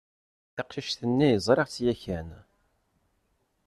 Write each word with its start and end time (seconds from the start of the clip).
Taqcict-nni 0.55 1.29
ẓriɣ-tt 1.45 1.77
yakan. 1.85 2.29